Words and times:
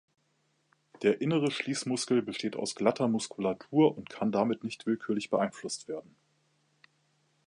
Der 1.03 1.21
innere 1.21 1.51
Schließmuskel 1.51 2.23
besteht 2.23 2.55
aus 2.55 2.73
glatter 2.73 3.07
Muskulatur 3.07 3.95
und 3.95 4.09
kann 4.09 4.31
damit 4.31 4.63
nicht 4.63 4.87
willkürlich 4.87 5.29
beeinflusst 5.29 5.87
werden. 5.87 6.15